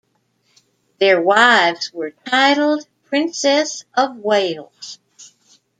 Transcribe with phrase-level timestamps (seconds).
[0.99, 4.97] Their wives were titled Princess of Wales.